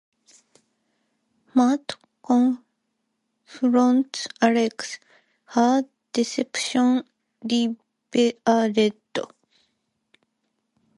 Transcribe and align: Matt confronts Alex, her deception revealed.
Matt 1.53 1.93
confronts 3.45 4.27
Alex, 4.41 4.97
her 5.45 5.83
deception 6.11 7.03
revealed. 7.43 9.27